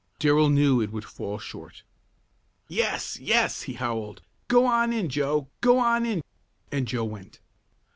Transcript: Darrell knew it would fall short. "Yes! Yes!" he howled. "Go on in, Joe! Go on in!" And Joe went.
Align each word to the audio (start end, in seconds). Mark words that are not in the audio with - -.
Darrell 0.17 0.49
knew 0.49 0.81
it 0.81 0.91
would 0.91 1.05
fall 1.05 1.37
short. 1.37 1.83
"Yes! 2.67 3.19
Yes!" 3.19 3.61
he 3.61 3.73
howled. 3.73 4.23
"Go 4.47 4.65
on 4.65 4.91
in, 4.91 5.09
Joe! 5.09 5.49
Go 5.61 5.77
on 5.77 6.07
in!" 6.07 6.23
And 6.71 6.87
Joe 6.87 7.05
went. 7.05 7.39